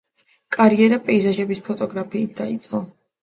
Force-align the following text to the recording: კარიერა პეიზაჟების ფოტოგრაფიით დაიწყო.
კარიერა 0.55 0.99
პეიზაჟების 1.09 1.61
ფოტოგრაფიით 1.67 2.35
დაიწყო. 2.43 2.81